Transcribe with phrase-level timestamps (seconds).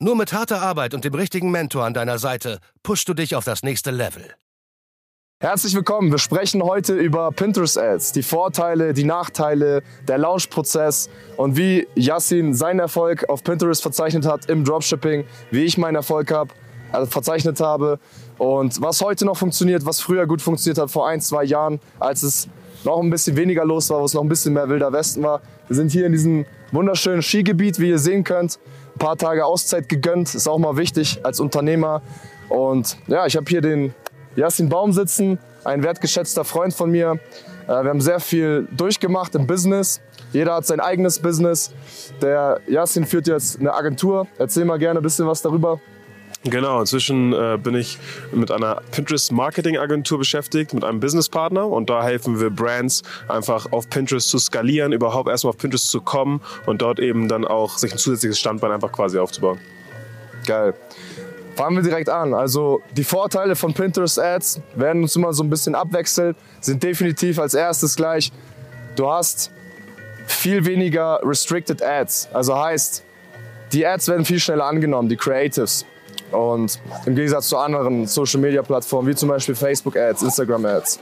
[0.00, 3.44] Nur mit harter Arbeit und dem richtigen Mentor an deiner Seite pushst du dich auf
[3.44, 4.24] das nächste Level.
[5.40, 6.10] Herzlich willkommen.
[6.10, 12.54] Wir sprechen heute über Pinterest Ads, die Vorteile, die Nachteile, der Launchprozess und wie Yassin
[12.54, 16.52] seinen Erfolg auf Pinterest verzeichnet hat im Dropshipping, wie ich meinen Erfolg habe,
[16.90, 18.00] also verzeichnet habe
[18.38, 22.24] und was heute noch funktioniert, was früher gut funktioniert hat vor ein, zwei Jahren, als
[22.24, 22.48] es
[22.82, 25.40] noch ein bisschen weniger los war, wo es noch ein bisschen mehr wilder Westen war.
[25.68, 28.58] Wir sind hier in diesem wunderschönen Skigebiet, wie ihr sehen könnt
[28.94, 30.34] ein paar Tage Auszeit gegönnt.
[30.34, 32.02] Ist auch mal wichtig als Unternehmer.
[32.48, 33.94] Und ja, ich habe hier den
[34.36, 37.18] Yassin Baum sitzen, ein wertgeschätzter Freund von mir.
[37.66, 40.00] Äh, wir haben sehr viel durchgemacht im Business.
[40.32, 41.72] Jeder hat sein eigenes Business.
[42.20, 44.26] Der Yassin führt jetzt eine Agentur.
[44.38, 45.80] Erzähl mal gerne ein bisschen was darüber.
[46.44, 47.98] Genau, inzwischen äh, bin ich
[48.30, 53.72] mit einer Pinterest Marketing Agentur beschäftigt, mit einem Businesspartner und da helfen wir Brands einfach
[53.72, 57.78] auf Pinterest zu skalieren, überhaupt erstmal auf Pinterest zu kommen und dort eben dann auch
[57.78, 59.58] sich ein zusätzliches Standbein einfach quasi aufzubauen.
[60.46, 60.74] Geil.
[61.56, 62.34] Fangen wir direkt an.
[62.34, 67.38] Also die Vorteile von Pinterest Ads werden uns immer so ein bisschen abwechseln, sind definitiv
[67.38, 68.32] als erstes gleich,
[68.96, 69.50] du hast
[70.26, 72.28] viel weniger Restricted Ads.
[72.34, 73.02] Also heißt,
[73.72, 75.86] die Ads werden viel schneller angenommen, die Creatives.
[76.30, 81.00] Und im Gegensatz zu anderen Social-Media-Plattformen, wie zum Beispiel Facebook-Ads, Instagram-Ads.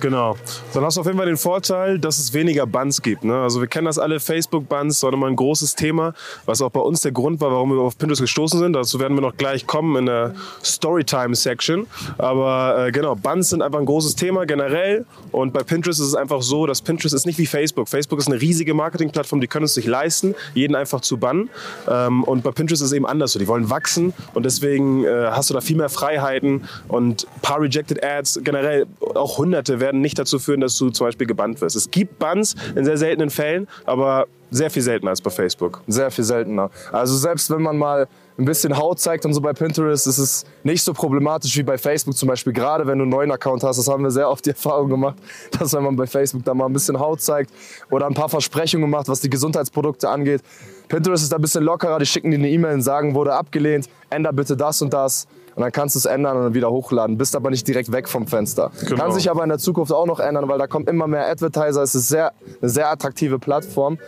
[0.00, 0.36] Genau.
[0.72, 3.24] Dann hast du auf jeden Fall den Vorteil, dass es weniger Buns gibt.
[3.24, 3.36] Ne?
[3.40, 6.14] Also wir kennen das alle, Facebook-Buns war immer ein großes Thema,
[6.46, 8.72] was auch bei uns der Grund war, warum wir auf Pinterest gestoßen sind.
[8.72, 10.34] Dazu werden wir noch gleich kommen in der
[10.64, 11.86] Storytime-Section.
[12.18, 15.04] Aber äh, genau, Buns sind einfach ein großes Thema generell.
[15.32, 17.88] Und bei Pinterest ist es einfach so, dass Pinterest ist nicht wie Facebook.
[17.88, 21.50] Facebook ist eine riesige Marketing-Plattform, die können es sich leisten, jeden einfach zu bannen.
[21.88, 23.38] Ähm, und bei Pinterest ist es eben anders so.
[23.38, 28.02] Die wollen wachsen und deswegen äh, hast du da viel mehr Freiheiten und paar Rejected
[28.04, 31.76] Ads, generell auch hunderte, werden nicht dazu führen, dass du zum Beispiel gebannt wirst.
[31.76, 35.82] Es gibt Bans in sehr seltenen Fällen, aber sehr viel seltener als bei Facebook.
[35.86, 36.70] Sehr viel seltener.
[36.92, 38.08] Also selbst wenn man mal
[38.38, 41.78] ein bisschen Haut zeigt und so bei Pinterest, ist es nicht so problematisch wie bei
[41.78, 42.52] Facebook zum Beispiel.
[42.52, 45.16] Gerade wenn du einen neuen Account hast, das haben wir sehr oft die Erfahrung gemacht,
[45.58, 47.52] dass wenn man bei Facebook da mal ein bisschen Haut zeigt
[47.90, 50.42] oder ein paar Versprechungen macht, was die Gesundheitsprodukte angeht.
[50.88, 53.88] Pinterest ist da ein bisschen lockerer, die schicken dir eine E-Mail und sagen, wurde abgelehnt,
[54.08, 55.28] änder bitte das und das.
[55.54, 57.18] Und dann kannst du es ändern und wieder hochladen.
[57.18, 58.70] Bist aber nicht direkt weg vom Fenster.
[58.80, 58.96] Genau.
[58.96, 61.82] Kann sich aber in der Zukunft auch noch ändern, weil da kommen immer mehr Advertiser.
[61.82, 63.98] Es ist sehr, eine sehr attraktive Plattform.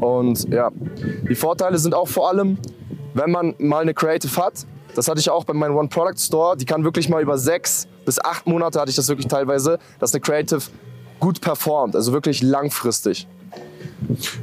[0.00, 0.70] Und ja,
[1.28, 2.58] die Vorteile sind auch vor allem,
[3.14, 4.66] wenn man mal eine Creative hat.
[4.94, 6.56] Das hatte ich auch bei meinem One Product Store.
[6.56, 10.14] Die kann wirklich mal über sechs bis acht Monate hatte ich das wirklich teilweise, dass
[10.14, 10.62] eine Creative
[11.20, 13.26] gut performt, also wirklich langfristig.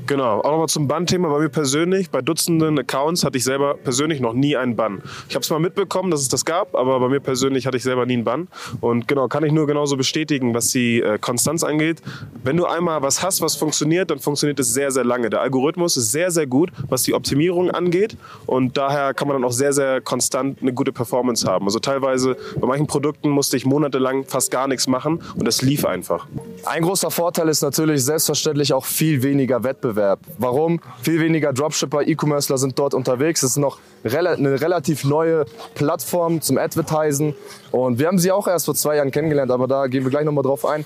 [0.08, 1.30] Genau, auch nochmal zum Bann-Thema.
[1.30, 5.02] Bei mir persönlich, bei Dutzenden Accounts hatte ich selber persönlich noch nie einen Bann.
[5.30, 7.84] Ich habe es mal mitbekommen, dass es das gab, aber bei mir persönlich hatte ich
[7.84, 8.48] selber nie einen Bann.
[8.82, 12.02] Und genau, kann ich nur genauso bestätigen, was die äh, Konstanz angeht.
[12.44, 15.30] Wenn du einmal was hast, was funktioniert, dann funktioniert es sehr, sehr lange.
[15.30, 18.18] Der Algorithmus ist sehr, sehr gut, was die Optimierung angeht.
[18.46, 21.66] Und daher kann man dann auch sehr, sehr konstant eine gute Performance haben.
[21.66, 25.86] Also teilweise bei manchen Produkten musste ich monatelang fast gar nichts machen und das lief
[25.86, 26.28] einfach.
[26.66, 30.20] Ein großer Vorteil ist natürlich selbstverständlich auch viel weniger Wettbewerb.
[30.38, 30.80] Warum?
[31.02, 33.44] Viel weniger Dropshipper, E-Commercer sind dort unterwegs.
[33.44, 37.36] Es ist noch eine relativ neue Plattform zum Advertisen.
[37.72, 40.26] Und wir haben sie auch erst vor zwei Jahren kennengelernt, aber da gehen wir gleich
[40.26, 40.86] nochmal drauf ein.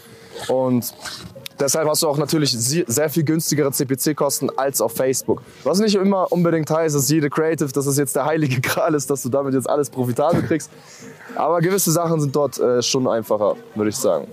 [0.50, 0.94] Und
[1.60, 5.42] Deshalb hast du auch natürlich sehr viel günstigere CPC-Kosten als auf Facebook.
[5.64, 9.10] Was nicht immer unbedingt heißt, dass jede Creative, dass es jetzt der heilige Gral ist,
[9.10, 10.70] dass du damit jetzt alles profitabel kriegst.
[11.36, 14.28] Aber gewisse Sachen sind dort äh, schon einfacher, würde ich sagen.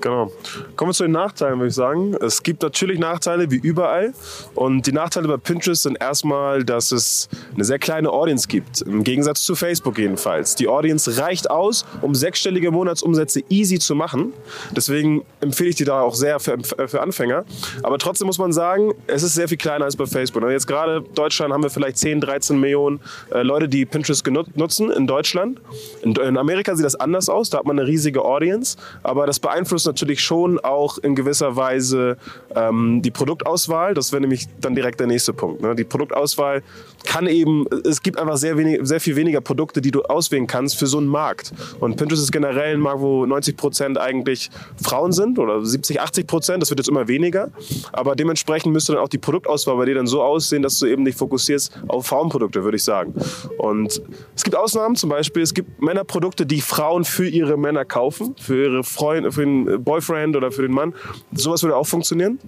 [0.00, 0.32] Genau.
[0.76, 2.14] Kommen wir zu den Nachteilen, würde ich sagen.
[2.14, 4.14] Es gibt natürlich Nachteile, wie überall.
[4.54, 8.82] Und die Nachteile bei Pinterest sind erstmal, dass es eine sehr kleine Audience gibt.
[8.82, 10.54] Im Gegensatz zu Facebook jedenfalls.
[10.54, 14.32] Die Audience reicht aus, um sechsstellige Monatsumsätze easy zu machen.
[14.70, 17.44] Deswegen empfehle ich die da auch sehr für, für Anfänger.
[17.82, 20.42] Aber trotzdem muss man sagen, es ist sehr viel kleiner als bei Facebook.
[20.42, 23.00] Und jetzt gerade in Deutschland haben wir vielleicht 10, 13 Millionen
[23.32, 25.60] äh, Leute, die Pinterest nutzen in Deutschland.
[26.02, 27.50] In, in Amerika sieht das anders aus.
[27.50, 28.78] Da hat man eine riesige Audience.
[29.02, 32.16] Aber das beeinflusst natürlich schon auch in gewisser Weise
[32.54, 33.94] ähm, die Produktauswahl.
[33.94, 35.60] Das wäre nämlich dann direkt der nächste Punkt.
[35.60, 35.74] Ne?
[35.74, 36.62] Die Produktauswahl
[37.04, 40.78] kann eben, es gibt einfach sehr, wenig, sehr viel weniger Produkte, die du auswählen kannst
[40.78, 41.52] für so einen Markt.
[41.80, 44.50] Und Pinterest ist generell ein Markt, wo 90 Prozent eigentlich
[44.82, 46.62] Frauen sind oder 70, 80 Prozent.
[46.62, 47.50] Das wird jetzt immer weniger.
[47.92, 51.04] Aber dementsprechend müsste dann auch die Produktauswahl bei dir dann so aussehen, dass du eben
[51.04, 53.14] dich fokussierst auf Frauenprodukte, würde ich sagen.
[53.58, 54.02] Und
[54.36, 58.64] es gibt Ausnahmen, zum Beispiel, es gibt Männerprodukte, die Frauen für ihre Männer kaufen, für
[58.64, 60.94] ihre Freunde, für den Boyfriend oder für den Mann.
[61.32, 62.38] Sowas würde auch funktionieren.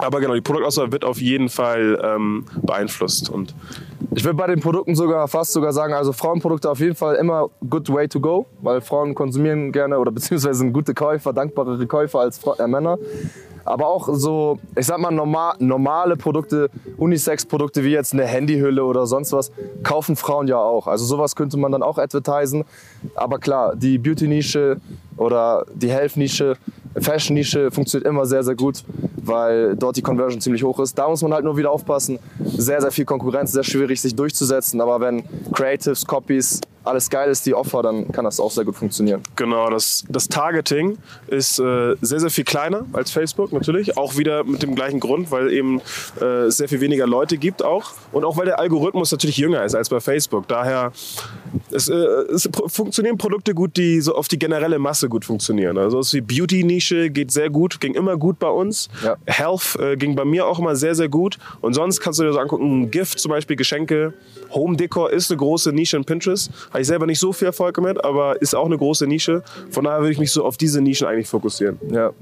[0.00, 3.30] Aber genau, die Produktauswahl wird auf jeden Fall ähm, beeinflusst.
[3.30, 3.54] Und
[4.14, 7.48] Ich würde bei den Produkten sogar fast sogar sagen, also Frauenprodukte auf jeden Fall immer
[7.68, 12.20] good way to go, weil Frauen konsumieren gerne oder beziehungsweise sind gute Käufer, dankbarere Käufer
[12.20, 12.98] als äh, Männer.
[13.64, 19.06] Aber auch so, ich sag mal, normal, normale Produkte, Unisex-Produkte wie jetzt eine Handyhülle oder
[19.06, 19.50] sonst was,
[19.82, 20.86] kaufen Frauen ja auch.
[20.86, 22.64] Also sowas könnte man dann auch advertisen.
[23.16, 24.76] Aber klar, die Beauty-Nische
[25.16, 26.56] oder die Health-Nische,
[26.96, 28.84] Fashion-Nische funktioniert immer sehr, sehr gut,
[29.26, 30.96] weil dort die Conversion ziemlich hoch ist.
[30.98, 32.18] Da muss man halt nur wieder aufpassen.
[32.44, 34.80] Sehr, sehr viel Konkurrenz, sehr schwierig sich durchzusetzen.
[34.80, 38.76] Aber wenn Creatives, Copies, alles geil ist, die Offer, dann kann das auch sehr gut
[38.76, 39.22] funktionieren.
[39.34, 43.96] Genau, das, das Targeting ist äh, sehr, sehr viel kleiner als Facebook natürlich.
[43.96, 45.80] Auch wieder mit dem gleichen Grund, weil eben
[46.20, 47.92] äh, es sehr viel weniger Leute gibt auch.
[48.12, 50.46] Und auch weil der Algorithmus natürlich jünger ist als bei Facebook.
[50.48, 50.92] Daher
[51.70, 55.78] es, äh, es funktionieren Produkte gut, die so auf die generelle Masse gut funktionieren.
[55.78, 58.88] Also so die Beauty-Nische geht sehr gut, ging immer gut bei uns.
[59.04, 59.15] Ja.
[59.26, 61.38] Health äh, ging bei mir auch immer sehr, sehr gut.
[61.60, 64.12] Und sonst kannst du dir so angucken, Gift zum Beispiel, Geschenke.
[64.50, 66.50] Home Decor ist eine große Nische in Pinterest.
[66.70, 69.42] Habe ich selber nicht so viel Erfolg mit, aber ist auch eine große Nische.
[69.70, 71.78] Von daher würde ich mich so auf diese Nischen eigentlich fokussieren.
[71.90, 72.12] Ja.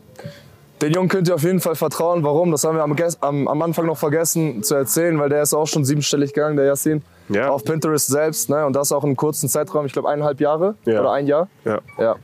[0.82, 2.22] Den Jungen könnt ihr auf jeden Fall vertrauen.
[2.24, 2.50] Warum?
[2.50, 5.66] Das haben wir am, am, am Anfang noch vergessen zu erzählen, weil der ist auch
[5.66, 7.02] schon siebenstellig gegangen, der Yassin.
[7.28, 7.48] Ja.
[7.50, 8.50] Auf Pinterest selbst.
[8.50, 8.66] Ne?
[8.66, 11.00] Und das auch in einem kurzen Zeitraum, ich glaube eineinhalb Jahre Ja.
[11.00, 11.48] oder ein Jahr.
[11.64, 11.80] Ja.
[11.98, 12.16] Ja.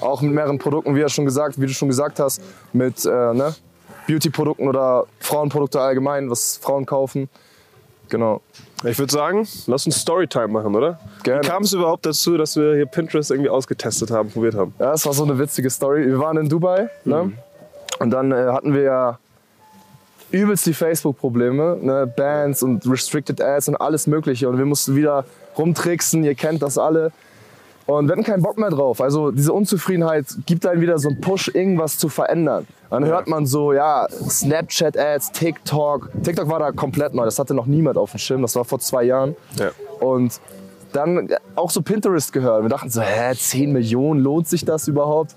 [0.00, 2.42] Auch mit mehreren Produkten, wie, er schon gesagt, wie du schon gesagt hast,
[2.72, 3.54] mit äh, ne?
[4.06, 7.28] Beauty-Produkten oder Frauenprodukte allgemein, was Frauen kaufen.
[8.08, 8.42] Genau.
[8.84, 11.00] Ich würde sagen, lass uns Storytime machen, oder?
[11.22, 11.42] Gerne.
[11.42, 14.74] Wie kam es überhaupt dazu, dass wir hier Pinterest irgendwie ausgetestet haben, probiert haben?
[14.78, 16.06] Ja, das war so eine witzige Story.
[16.06, 17.32] Wir waren in Dubai ne?
[17.98, 19.18] und dann äh, hatten wir ja
[20.30, 22.12] übelst die Facebook-Probleme, ne?
[22.14, 24.48] Bans und Restricted Ads und alles Mögliche.
[24.48, 25.24] Und wir mussten wieder
[25.56, 27.12] rumtricksen, ihr kennt das alle.
[27.86, 29.00] Und wir hatten keinen Bock mehr drauf.
[29.00, 32.66] Also diese Unzufriedenheit gibt einem wieder so einen Push, irgendwas zu verändern.
[32.90, 36.10] Dann hört man so, ja, Snapchat-Ads, TikTok.
[36.22, 38.78] TikTok war da komplett neu, das hatte noch niemand auf dem Schirm, das war vor
[38.78, 39.36] zwei Jahren.
[39.58, 39.70] Ja.
[40.00, 40.40] Und
[40.92, 42.62] dann auch so Pinterest gehört.
[42.62, 45.34] Wir dachten so, hä, 10 Millionen, lohnt sich das überhaupt?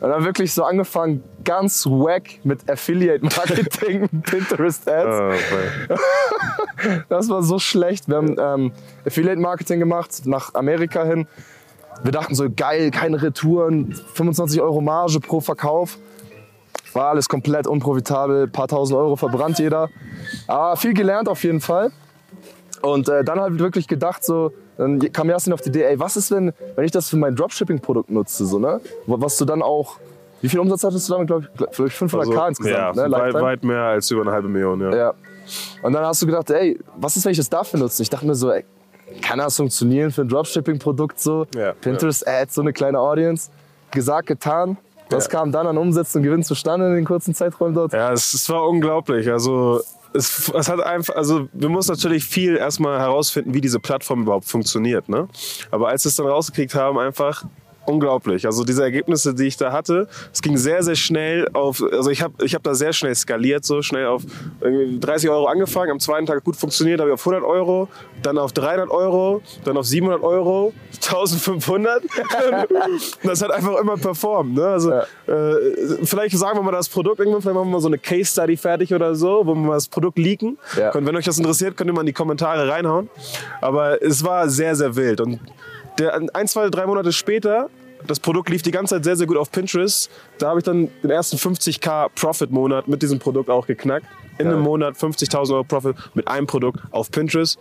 [0.00, 4.88] Und dann wirklich so angefangen, ganz wack mit Affiliate-Marketing, Pinterest-Ads.
[4.88, 5.98] Ah, weil-
[7.08, 8.08] Das war so schlecht.
[8.08, 8.72] Wir haben ähm,
[9.06, 11.26] Affiliate-Marketing gemacht, nach Amerika hin.
[12.02, 15.98] Wir dachten so, geil, keine Retouren, 25 Euro Marge pro Verkauf.
[16.92, 19.88] War alles komplett unprofitabel, paar tausend Euro verbrannt jeder.
[20.46, 21.90] Aber viel gelernt auf jeden Fall.
[22.82, 26.16] Und äh, dann halt wirklich gedacht, so, dann kam Jasin auf die Idee, ey, was
[26.16, 28.80] ist, wenn, wenn ich das für mein Dropshipping-Produkt nutze, so, ne?
[29.06, 29.96] Was du dann auch,
[30.40, 33.12] wie viel Umsatz hattest du damit, glaube ich, vielleicht 500k Also, insgesamt, ja, ne?
[33.12, 34.94] weit, weit mehr als über eine halbe Million, ja.
[34.94, 35.14] Ja.
[35.82, 38.02] Und dann hast du gedacht, ey, was ist, wenn ich das dafür nutze?
[38.02, 38.64] Ich dachte mir so, ey,
[39.22, 41.46] kann das funktionieren für ein Dropshipping-Produkt so?
[41.54, 43.50] Ja, Pinterest-Ads, so eine kleine Audience.
[43.90, 44.76] Gesagt, getan.
[45.10, 45.30] Was Ja.
[45.30, 47.92] kam dann an Umsatz und Gewinn zustande in den kurzen Zeiträumen dort?
[47.94, 49.30] Ja, es, es war unglaublich.
[49.30, 49.80] Also
[50.12, 54.44] es, es hat einfach, also wir mussten natürlich viel erstmal herausfinden, wie diese Plattform überhaupt
[54.46, 55.08] funktioniert.
[55.08, 55.26] Ne?
[55.70, 57.44] Aber als wir es dann rausgekriegt haben, einfach
[57.88, 58.46] unglaublich.
[58.46, 62.22] Also diese Ergebnisse, die ich da hatte, es ging sehr, sehr schnell auf, also ich
[62.22, 64.22] habe ich hab da sehr schnell skaliert, so schnell auf
[64.60, 67.88] irgendwie 30 Euro angefangen, am zweiten Tag gut funktioniert, habe ich auf 100 Euro,
[68.22, 72.02] dann auf 300 Euro, dann auf 700 Euro, 1500.
[72.02, 72.08] Und
[73.24, 74.54] das hat einfach immer performt.
[74.54, 74.66] Ne?
[74.66, 75.02] Also Ja.
[75.26, 78.30] äh, vielleicht sagen wir mal das Produkt irgendwann, vielleicht machen wir mal so eine Case
[78.30, 80.58] Study fertig oder so, wo wir mal das Produkt leaken.
[80.76, 80.92] Ja.
[80.94, 83.08] Und wenn euch das interessiert, könnt ihr mal in die Kommentare reinhauen.
[83.60, 85.20] Aber es war sehr, sehr wild.
[85.20, 85.40] Und
[85.98, 87.68] der, ein, zwei, drei Monate später,
[88.06, 90.10] das Produkt lief die ganze Zeit sehr, sehr gut auf Pinterest.
[90.38, 94.06] Da habe ich dann den ersten 50k Profit-Monat mit diesem Produkt auch geknackt.
[94.38, 97.58] In einem Monat 50.000 Euro Profit mit einem Produkt auf Pinterest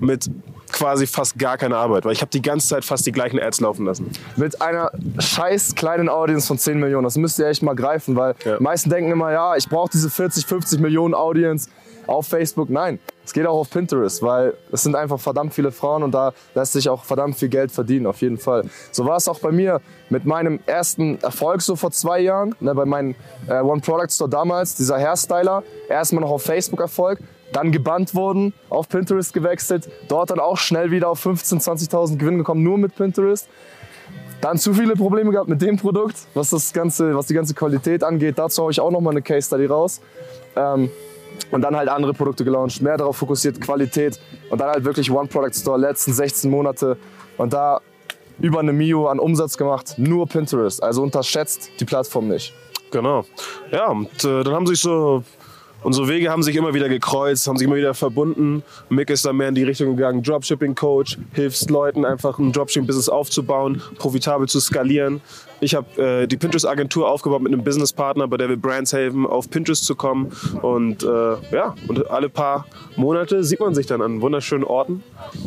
[0.00, 0.28] mit
[0.76, 3.60] quasi fast gar keine Arbeit, weil ich habe die ganze Zeit fast die gleichen Ads
[3.60, 4.10] laufen lassen.
[4.36, 7.04] Mit einer scheiß kleinen Audience von 10 Millionen.
[7.04, 8.58] Das müsst ihr echt mal greifen, weil Ja.
[8.58, 11.70] die meisten denken immer, ja, ich brauche diese 40, 50 Millionen Audience
[12.06, 12.70] auf Facebook.
[12.70, 16.32] Nein, es geht auch auf Pinterest, weil es sind einfach verdammt viele Frauen und da
[16.54, 18.64] lässt sich auch verdammt viel Geld verdienen, auf jeden Fall.
[18.92, 19.80] So war es auch bei mir
[20.10, 23.16] mit meinem ersten Erfolg so vor zwei Jahren, ne, bei meinem
[23.48, 25.64] äh, One Product Store damals, dieser Hairstyler.
[25.88, 27.18] Erstmal noch auf Facebook Erfolg,
[27.56, 32.36] dann gebannt worden, auf Pinterest gewechselt, dort dann auch schnell wieder auf 15.000, 20.000 Gewinn
[32.36, 33.48] gekommen, nur mit Pinterest.
[34.42, 38.04] Dann zu viele Probleme gehabt mit dem Produkt, was, das ganze, was die ganze Qualität
[38.04, 38.38] angeht.
[38.38, 40.02] Dazu habe ich auch nochmal eine Case Study raus.
[40.54, 40.90] Ähm,
[41.50, 44.20] und dann halt andere Produkte gelauncht, mehr darauf fokussiert, Qualität.
[44.50, 46.98] Und dann halt wirklich One Product Store, letzten 16 Monate.
[47.38, 47.80] Und da
[48.38, 50.82] über eine Mio an Umsatz gemacht, nur Pinterest.
[50.82, 52.52] Also unterschätzt die Plattform nicht.
[52.90, 53.24] Genau.
[53.72, 55.24] Ja, und äh, dann haben sich so
[55.82, 58.62] unsere Wege haben sich immer wieder gekreuzt, haben sich immer wieder verbunden.
[58.88, 63.82] Mick ist dann mehr in die Richtung gegangen, Dropshipping-Coach, hilfst Leuten einfach ein Dropshipping-Business aufzubauen,
[63.98, 65.20] profitabel zu skalieren.
[65.60, 69.48] Ich habe äh, die Pinterest-Agentur aufgebaut mit einem Businesspartner, bei der wir Brands helfen, auf
[69.48, 70.32] Pinterest zu kommen.
[70.62, 71.06] Und äh,
[71.52, 72.66] ja, und alle paar
[72.96, 75.02] Monate sieht man sich dann an wunderschönen Orten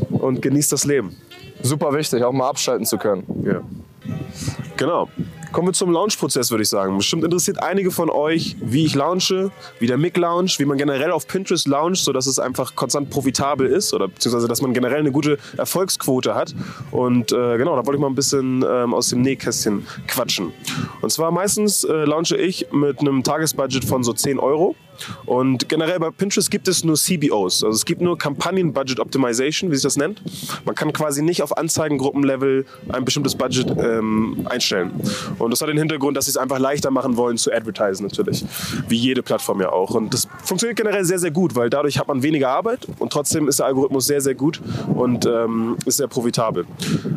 [0.10, 1.16] und genießt das Leben.
[1.62, 3.24] Super wichtig, auch mal abschalten zu können.
[3.46, 3.62] Ja.
[4.78, 5.10] Genau.
[5.52, 6.96] Kommen wir zum Launch-Prozess, würde ich sagen.
[6.96, 11.12] Bestimmt interessiert einige von euch, wie ich launche, wie der Mick launcht, wie man generell
[11.12, 15.12] auf Pinterest launcht, sodass es einfach konstant profitabel ist oder beziehungsweise, dass man generell eine
[15.12, 16.54] gute Erfolgsquote hat.
[16.92, 20.54] Und äh, genau, da wollte ich mal ein bisschen ähm, aus dem Nähkästchen quatschen.
[21.02, 24.76] Und zwar meistens äh, launche ich mit einem Tagesbudget von so 10 Euro.
[25.26, 29.72] Und generell bei Pinterest gibt es nur CBOs, also es gibt nur Kampagnen Budget Optimization,
[29.72, 30.22] wie sich das nennt.
[30.66, 34.92] Man kann quasi nicht auf Anzeigengruppenlevel ein bestimmtes Budget ähm, einstellen.
[35.38, 38.46] Und das hat den Hintergrund, dass sie es einfach leichter machen wollen zu advertisen natürlich,
[38.88, 39.92] wie jede Plattform ja auch.
[39.92, 43.48] Und das funktioniert generell sehr, sehr gut, weil dadurch hat man weniger Arbeit und trotzdem
[43.48, 44.62] ist der Algorithmus sehr, sehr gut
[44.94, 46.66] und ähm, ist sehr profitabel.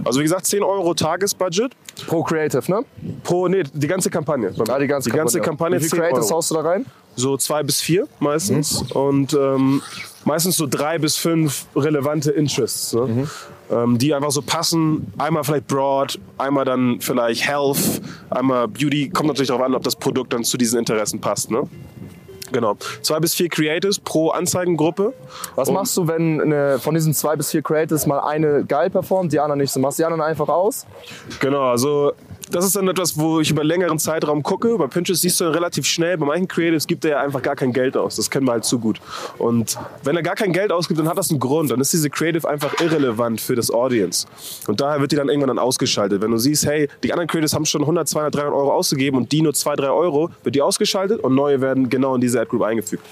[0.05, 1.73] Also wie gesagt, 10 Euro Tagesbudget.
[2.07, 2.85] Pro Creative, ne?
[3.23, 4.53] Pro, nee, die ganze Kampagne.
[4.69, 5.43] Ah, die ganze die ganze Kampagne.
[5.43, 6.37] Kampagne Wie viele 10 Creatives Euro.
[6.37, 6.87] haust du da rein?
[7.15, 8.83] So zwei bis vier meistens.
[8.93, 9.83] Und ähm,
[10.25, 13.29] meistens so drei bis fünf relevante Interests, ne?
[13.71, 15.13] ähm, die einfach so passen.
[15.19, 19.11] Einmal vielleicht Broad, einmal dann vielleicht Health, einmal Beauty.
[19.11, 21.51] Kommt natürlich darauf an, ob das Produkt dann zu diesen Interessen passt.
[21.51, 21.65] Ne?
[22.53, 22.77] Genau.
[23.03, 25.13] Zwei bis vier Creatives pro Anzeigengruppe.
[25.55, 28.91] Was Und- machst du, wenn eine, von diesen zwei bis vier Creatives mal eine geil
[28.91, 29.81] performt, die anderen nicht so?
[29.81, 30.87] Machst du die anderen einfach aus?
[31.41, 32.13] Genau, also
[32.51, 34.77] das ist dann etwas, wo ich über längeren Zeitraum gucke.
[34.77, 37.57] Bei Pinterest siehst du dann relativ schnell, bei manchen Creatives gibt er ja einfach gar
[37.57, 38.17] kein Geld aus.
[38.17, 39.01] Das kennen wir halt zu gut.
[39.39, 41.71] Und wenn er gar kein Geld ausgibt, dann hat das einen Grund.
[41.71, 44.27] Dann ist diese Creative einfach irrelevant für das Audience.
[44.67, 46.21] Und daher wird die dann irgendwann dann ausgeschaltet.
[46.21, 49.33] Wenn du siehst, hey, die anderen Creatives haben schon 100, 200, 300 Euro ausgegeben und
[49.33, 52.51] die nur 2, 3 Euro, wird die ausgeschaltet und neue werden genau in diese Ad
[52.51, 53.05] Group eingefügt.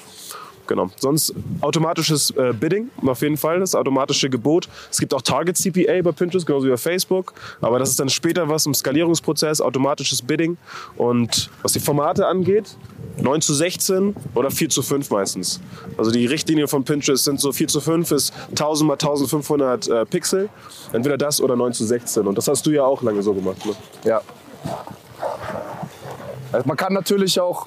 [0.71, 0.89] Genau.
[1.01, 4.69] Sonst automatisches äh, Bidding, auf jeden Fall, das automatische Gebot.
[4.89, 7.33] Es gibt auch Target CPA bei Pinterest, genauso wie bei Facebook.
[7.61, 10.59] Aber das ist dann später was im Skalierungsprozess, automatisches Bidding.
[10.97, 12.77] Und was die Formate angeht,
[13.21, 15.61] 9 zu 16 oder 4 zu 5 meistens.
[15.99, 20.07] Also die Richtlinie von Pinterest sind so 4 zu 5 ist 1000 mal 1500 äh,
[20.07, 20.51] Pixel.
[20.93, 22.29] Entweder das oder 9 zu 16.
[22.29, 23.67] Und das hast du ja auch lange so gemacht.
[23.67, 23.73] Ne?
[24.05, 24.21] Ja.
[26.53, 27.67] Also man kann natürlich auch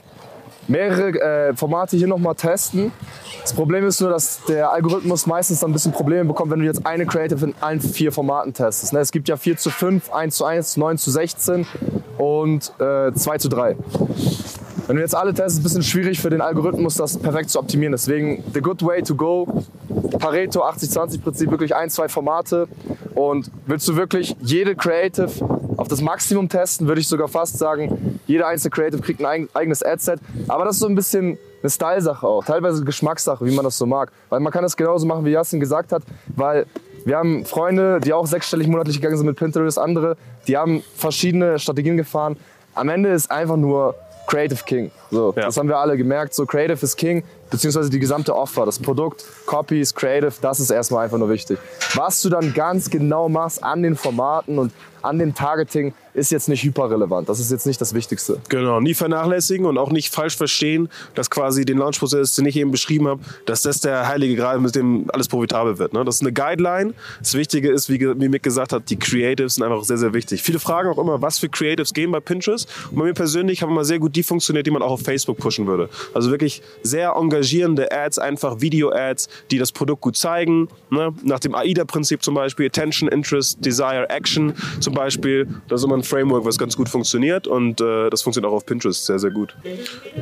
[0.67, 2.91] mehrere äh, Formate hier nochmal testen.
[3.41, 6.65] Das Problem ist nur, dass der Algorithmus meistens dann ein bisschen Probleme bekommt, wenn du
[6.65, 8.93] jetzt eine Creative in allen vier Formaten testest.
[8.93, 8.99] Ne?
[8.99, 11.65] Es gibt ja 4 zu 5, 1 zu 1, 9 zu 16
[12.17, 13.75] und äh, 2 zu 3.
[14.87, 17.49] Wenn du jetzt alle testest, ist es ein bisschen schwierig für den Algorithmus, das perfekt
[17.49, 17.93] zu optimieren.
[17.93, 19.47] Deswegen, the good way to go,
[20.19, 22.67] Pareto 80-20-Prinzip, wirklich ein, zwei Formate.
[23.15, 25.29] Und willst du wirklich jede Creative
[25.77, 29.49] auf das Maximum testen, würde ich sogar fast sagen, jede einzelne Creative kriegt ein eig-
[29.53, 30.19] eigenes Adset.
[30.47, 33.85] Aber das ist so ein bisschen eine Style-Sache auch, teilweise Geschmackssache, wie man das so
[33.85, 34.11] mag.
[34.29, 36.03] Weil man kann das genauso machen, wie Yassin gesagt hat,
[36.35, 36.65] weil
[37.05, 40.15] wir haben Freunde, die auch sechsstellig monatlich gegangen sind mit Pinterest, andere,
[40.47, 42.37] die haben verschiedene Strategien gefahren.
[42.75, 43.95] Am Ende ist einfach nur
[44.27, 44.89] Creative King.
[45.11, 45.43] So, Ja.
[45.43, 46.33] Das haben wir alle gemerkt.
[46.33, 51.03] So, Creative ist King, beziehungsweise die gesamte Offer, das Produkt, Copies, Creative, das ist erstmal
[51.05, 51.59] einfach nur wichtig.
[51.95, 56.49] Was du dann ganz genau machst an den Formaten und an dem Targeting, ist jetzt
[56.49, 57.27] nicht hyperrelevant.
[57.29, 58.39] Das ist jetzt nicht das Wichtigste.
[58.49, 62.71] Genau, nie vernachlässigen und auch nicht falsch verstehen, dass quasi den Launchprozess, den ich eben
[62.71, 65.93] beschrieben habe, dass das der heilige Gral, mit dem alles profitabel wird.
[65.93, 66.05] Ne?
[66.05, 66.93] Das ist eine Guideline.
[67.19, 70.43] Das Wichtige ist, wie, wie Mick gesagt hat, die Creatives sind einfach sehr, sehr wichtig.
[70.43, 72.67] Viele fragen auch immer, was für Creatives gehen bei Pinterest.
[72.91, 75.37] Und bei mir persönlich haben immer sehr gut die funktioniert, die man auch auf Facebook
[75.37, 75.89] pushen würde.
[76.13, 80.67] Also wirklich sehr engagierende Ads, einfach Video-Ads, die das Produkt gut zeigen.
[80.89, 81.13] Ne?
[81.23, 85.47] Nach dem AIDA-Prinzip zum Beispiel, Attention, Interest, Desire, Action zum Beispiel.
[85.67, 88.65] Das ist immer ein Framework, was ganz gut funktioniert und äh, das funktioniert auch auf
[88.65, 89.55] Pinterest sehr, sehr gut.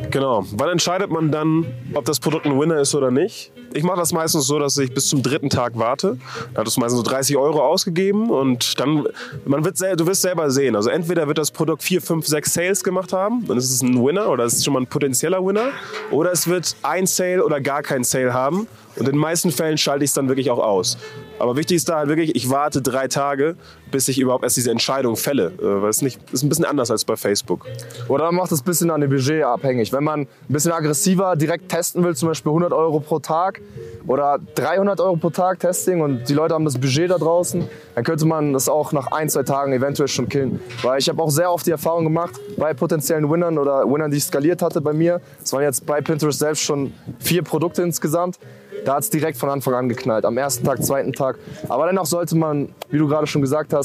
[0.10, 0.46] Genau.
[0.52, 3.52] Wann entscheidet man dann, ob das Produkt ein Winner ist oder nicht?
[3.74, 6.18] Ich mache das meistens so, dass ich bis zum dritten Tag warte.
[6.54, 9.08] Da hat es meistens so 30 Euro ausgegeben und dann,
[9.46, 10.76] man wird du wirst selber sehen.
[10.76, 14.04] Also entweder wird das Produkt 4, 5, 6 Sales gemacht haben, dann ist es ein
[14.04, 15.70] Winner oder es ist schon mal ein potenzieller Winner.
[16.12, 18.68] Oder es wird ein Sale oder gar kein Sale haben.
[18.96, 20.98] Und in den meisten Fällen schalte ich es dann wirklich auch aus.
[21.40, 23.56] Aber wichtig ist da halt wirklich, ich warte drei Tage,
[23.92, 25.48] bis ich überhaupt erst diese Entscheidung fälle.
[25.60, 27.66] Äh, weil es nicht, ist ein bisschen anders als bei Facebook.
[28.08, 29.94] Oder man macht es ein bisschen an dem Budget abhängig.
[29.94, 33.62] Wenn man ein bisschen aggressiver direkt testen will, zum Beispiel 100 Euro pro Tag
[34.08, 38.04] oder 300 Euro pro Tag Testing und die Leute haben das Budget da draußen, dann
[38.04, 40.60] könnte man das auch nach ein, zwei Tagen eventuell schon killen.
[40.82, 44.18] Weil ich habe auch sehr oft die Erfahrung gemacht bei potenziellen Winnern oder Winnern, die
[44.18, 45.22] ich skaliert hatte bei mir.
[45.44, 48.40] Es waren jetzt bei Pinterest selbst schon vier Produkte insgesamt.
[48.86, 50.26] Da hat es direkt von Anfang an geknallt.
[50.26, 51.38] Am ersten Tag, zweiten Tag.
[51.70, 53.81] Aber dennoch sollte man, wie du gerade schon gesagt hast,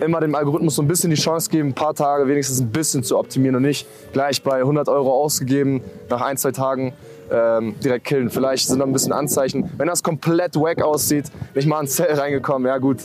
[0.00, 3.02] immer dem Algorithmus so ein bisschen die Chance geben, ein paar Tage wenigstens ein bisschen
[3.02, 6.92] zu optimieren und nicht gleich bei 100 Euro ausgegeben nach ein, zwei Tagen
[7.30, 8.30] ähm, direkt killen.
[8.30, 9.70] Vielleicht sind da ein bisschen Anzeichen.
[9.76, 12.98] Wenn das komplett wack aussieht, nicht mal ein Zell reingekommen, ja gut,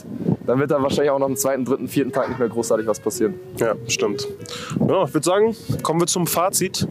[0.46, 3.00] dann wird da wahrscheinlich auch noch am zweiten, dritten, vierten Tag nicht mehr großartig was
[3.00, 3.34] passieren.
[3.58, 4.26] Ja, stimmt.
[4.88, 6.86] Ja, ich würde sagen, kommen wir zum Fazit.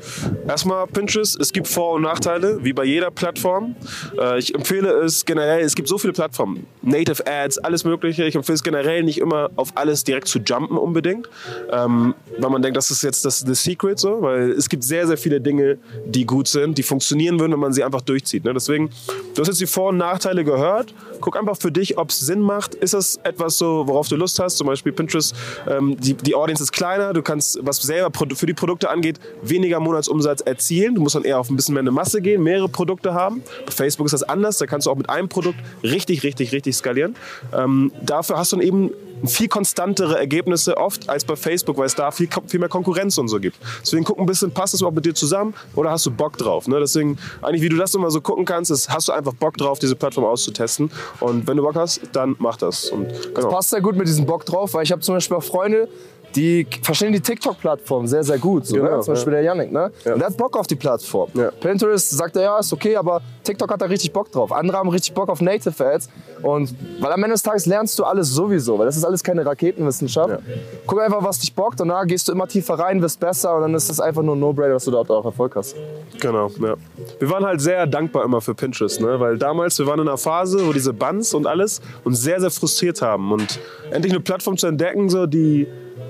[0.47, 3.75] Erstmal Pinterest, es gibt Vor- und Nachteile, wie bei jeder Plattform.
[4.17, 8.23] Äh, ich empfehle es generell, es gibt so viele Plattformen, Native Ads, alles Mögliche.
[8.25, 11.29] Ich empfehle es generell nicht immer auf alles direkt zu jumpen unbedingt,
[11.71, 15.07] ähm, weil man denkt, das ist jetzt das, das Secret so, weil es gibt sehr,
[15.07, 18.43] sehr viele Dinge, die gut sind, die funktionieren würden, wenn man sie einfach durchzieht.
[18.43, 18.53] Ne?
[18.53, 18.89] Deswegen,
[19.35, 20.93] du hast jetzt die Vor- und Nachteile gehört.
[21.19, 22.75] Guck einfach für dich, ob es Sinn macht.
[22.75, 24.57] Ist das etwas so, worauf du Lust hast?
[24.57, 25.35] Zum Beispiel Pinterest,
[25.69, 29.79] ähm, die, die Audience ist kleiner, du kannst, was selber für die Produkte angeht, weniger
[29.79, 30.95] Monatsumsatz erzielen.
[30.95, 33.43] Du musst dann eher auf ein bisschen mehr eine Masse gehen, mehrere Produkte haben.
[33.65, 36.75] Bei Facebook ist das anders, da kannst du auch mit einem Produkt richtig, richtig, richtig
[36.75, 37.15] skalieren.
[37.53, 38.91] Ähm, dafür hast du dann eben
[39.25, 43.27] viel konstantere Ergebnisse oft als bei Facebook, weil es da viel, viel mehr Konkurrenz und
[43.27, 43.57] so gibt.
[43.81, 46.67] Deswegen guck ein bisschen, passt das überhaupt mit dir zusammen oder hast du Bock drauf?
[46.67, 46.79] Ne?
[46.79, 49.79] Deswegen, eigentlich wie du das immer so gucken kannst, ist, hast du einfach Bock drauf,
[49.79, 50.91] diese Plattform auszutesten.
[51.19, 52.89] Und wenn du Bock hast, dann mach das.
[52.89, 53.31] Und, genau.
[53.33, 55.87] Das passt sehr gut mit diesem Bock drauf, weil ich habe zum Beispiel auch Freunde,
[56.35, 58.65] die verstehen die TikTok-Plattform sehr, sehr gut.
[58.65, 59.01] So, Genau, ne?
[59.01, 59.39] Zum Beispiel ja.
[59.39, 59.71] der Yannick.
[59.71, 59.91] Ne?
[60.05, 61.29] Und der hat Bock auf die Plattform.
[61.33, 61.51] Ja.
[61.51, 64.51] Pinterest sagt er, ja, ist okay, aber TikTok hat da richtig Bock drauf.
[64.51, 66.09] Andere haben richtig Bock auf Native Ads.
[66.41, 69.45] Und weil am Ende des Tages lernst du alles sowieso, weil das ist alles keine
[69.45, 70.29] Raketenwissenschaft.
[70.29, 70.39] Ja.
[70.87, 73.61] Guck einfach, was dich bockt und dann gehst du immer tiefer rein, wirst besser und
[73.61, 75.75] dann ist es einfach nur ein No-Brainer, dass du dort auch Erfolg hast.
[76.19, 76.75] Genau, ja.
[77.19, 79.19] Wir waren halt sehr dankbar immer für Pinterest, ne?
[79.19, 82.51] weil damals, wir waren in einer Phase, wo diese Buns und alles uns sehr, sehr
[82.51, 83.31] frustriert haben.
[83.31, 83.59] Und
[83.91, 85.67] endlich eine Plattform zu entdecken, so, die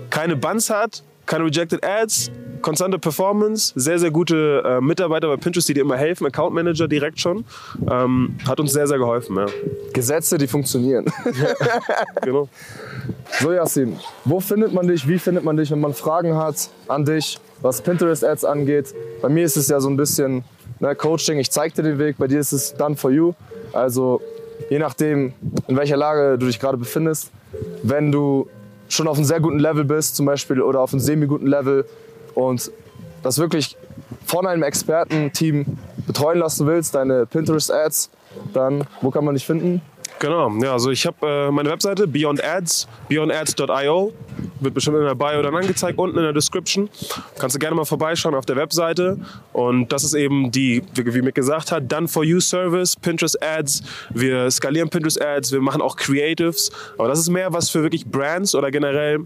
[0.10, 5.68] keine Buns hat, keine Rejected Ads, konstante Performance, sehr, sehr gute äh, Mitarbeiter bei Pinterest,
[5.70, 7.46] die dir immer helfen, Account Manager direkt schon,
[7.90, 9.38] ähm, hat uns sehr, sehr geholfen.
[9.38, 9.46] Ja.
[9.94, 11.06] Gesetze, die funktionieren.
[12.24, 12.50] Genau.
[13.40, 15.08] So, Yassin, wo findet man dich?
[15.08, 18.94] Wie findet man dich, wenn man Fragen hat an dich, was Pinterest-Ads angeht?
[19.22, 20.44] Bei mir ist es ja so ein bisschen
[20.80, 23.34] ne, Coaching, ich zeig dir den Weg, bei dir ist es done for you.
[23.74, 24.22] Also,
[24.70, 25.34] je nachdem,
[25.68, 27.32] in welcher Lage du dich gerade befindest,
[27.84, 28.48] wenn du
[28.94, 31.86] schon auf einem sehr guten Level bist, zum Beispiel, oder auf einem semi-guten Level
[32.36, 32.72] und
[33.24, 33.78] das wirklich
[34.26, 38.10] von einem Expertenteam betreuen lassen willst, deine Pinterest-Ads,
[38.54, 39.82] dann wo kann man dich finden?
[40.20, 44.14] Genau, ja, also ich habe äh, meine Webseite Beyond Ads, beyondads.io,
[44.62, 46.90] wird bestimmt in der Bio dann angezeigt, unten in der Description.
[47.38, 49.18] Kannst du gerne mal vorbeischauen auf der Webseite.
[49.54, 53.84] Und das ist eben die, wie Mick gesagt hat, Done for You Service, Pinterest Ads.
[54.12, 56.72] Wir skalieren Pinterest Ads, wir machen auch Creatives.
[56.98, 59.26] Aber das ist mehr was für wirklich Brands oder generell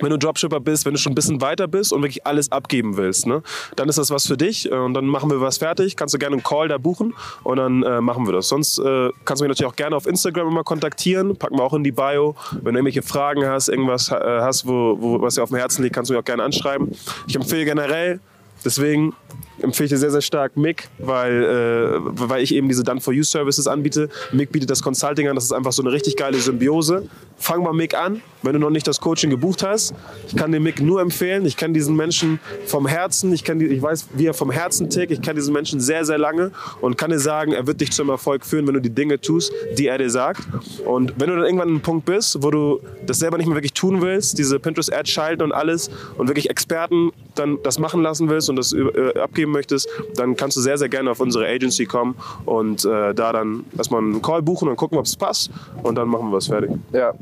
[0.00, 2.96] wenn du Dropshipper bist, wenn du schon ein bisschen weiter bist und wirklich alles abgeben
[2.96, 3.42] willst, ne,
[3.76, 5.96] dann ist das was für dich äh, und dann machen wir was fertig.
[5.96, 8.48] Kannst du gerne einen Call da buchen und dann äh, machen wir das.
[8.48, 11.36] Sonst äh, kannst du mich natürlich auch gerne auf Instagram immer kontaktieren.
[11.36, 12.34] Packen wir auch in die Bio.
[12.52, 15.82] Wenn du irgendwelche Fragen hast, irgendwas äh, hast, wo, wo, was dir auf dem Herzen
[15.82, 16.92] liegt, kannst du mich auch gerne anschreiben.
[17.26, 18.20] Ich empfehle generell,
[18.64, 19.14] deswegen
[19.62, 24.08] empfehle ich dir sehr, sehr stark Mick, weil, äh, weil ich eben diese Done-for-You-Services anbiete.
[24.32, 27.08] Mick bietet das Consulting an, das ist einfach so eine richtig geile Symbiose.
[27.40, 29.94] Fang mal Mick an, wenn du noch nicht das Coaching gebucht hast.
[30.26, 31.46] Ich kann dir Mick nur empfehlen.
[31.46, 35.12] Ich kenne diesen Menschen vom Herzen, ich, die, ich weiß, wie er vom Herzen tickt.
[35.12, 38.08] Ich kenne diesen Menschen sehr, sehr lange und kann dir sagen, er wird dich zum
[38.08, 40.42] Erfolg führen, wenn du die Dinge tust, die er dir sagt.
[40.84, 43.56] Und wenn du dann irgendwann an einem Punkt bist, wo du das selber nicht mehr
[43.56, 48.28] wirklich tun willst, diese Pinterest-Ads schalten und alles und wirklich Experten dann das machen lassen
[48.28, 51.86] willst und das äh, abgeben möchtest, dann kannst du sehr, sehr gerne auf unsere Agency
[51.86, 55.50] kommen und äh, da dann erstmal einen Call buchen und gucken, ob es passt
[55.82, 56.70] und dann machen wir was fertig.
[56.92, 57.12] Ja.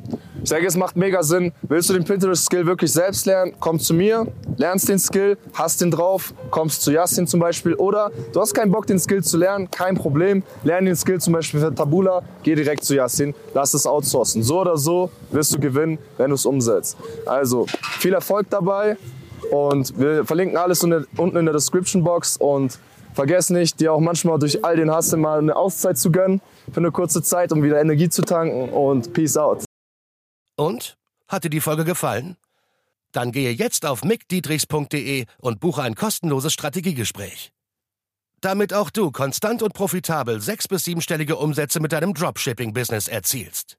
[0.43, 1.53] Ich denke, es macht mega Sinn.
[1.63, 3.55] Willst du den Pinterest-Skill wirklich selbst lernen?
[3.59, 7.75] Komm zu mir, lernst den Skill, hast den drauf, kommst zu Yassin zum Beispiel.
[7.75, 10.43] Oder du hast keinen Bock, den Skill zu lernen, kein Problem.
[10.63, 14.43] Lern den Skill zum Beispiel für Tabula, geh direkt zu Yassin, lass es outsourcen.
[14.43, 16.97] So oder so wirst du gewinnen, wenn du es umsetzt.
[17.25, 17.67] Also,
[17.99, 18.97] viel Erfolg dabei
[19.51, 22.79] und wir verlinken alles unten in der Description Box und
[23.15, 26.41] vergiss nicht, dir auch manchmal durch all den Hassel mal eine Auszeit zu gönnen
[26.73, 29.65] für eine kurze Zeit, um wieder Energie zu tanken und Peace out.
[30.57, 30.97] Und?
[31.29, 32.37] Hat dir die Folge gefallen?
[33.13, 37.51] Dann gehe jetzt auf mickdietrichs.de und buche ein kostenloses Strategiegespräch.
[38.41, 43.79] Damit auch du konstant und profitabel sechs- bis siebenstellige Umsätze mit deinem Dropshipping-Business erzielst.